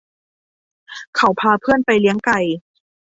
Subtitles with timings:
[1.15, 2.39] เขาพาเพื่อนไปเลี้ยงไก่